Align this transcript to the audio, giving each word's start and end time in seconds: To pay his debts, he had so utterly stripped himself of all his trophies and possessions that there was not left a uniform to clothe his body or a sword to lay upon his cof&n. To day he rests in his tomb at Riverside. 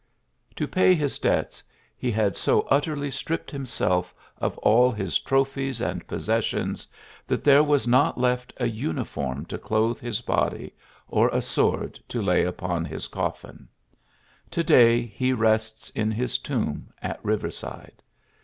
To 0.55 0.67
pay 0.67 0.95
his 0.95 1.19
debts, 1.19 1.61
he 1.95 2.09
had 2.11 2.35
so 2.35 2.61
utterly 2.71 3.11
stripped 3.11 3.51
himself 3.51 4.15
of 4.39 4.57
all 4.57 4.89
his 4.91 5.19
trophies 5.19 5.79
and 5.79 6.07
possessions 6.07 6.87
that 7.27 7.43
there 7.43 7.61
was 7.61 7.85
not 7.87 8.17
left 8.19 8.51
a 8.57 8.65
uniform 8.67 9.45
to 9.45 9.59
clothe 9.59 9.99
his 9.99 10.19
body 10.19 10.73
or 11.07 11.29
a 11.29 11.39
sword 11.39 11.99
to 12.07 12.19
lay 12.19 12.43
upon 12.45 12.83
his 12.83 13.07
cof&n. 13.07 13.67
To 14.49 14.63
day 14.63 15.05
he 15.05 15.33
rests 15.33 15.91
in 15.91 16.09
his 16.09 16.39
tomb 16.39 16.91
at 17.03 17.23
Riverside. 17.23 18.01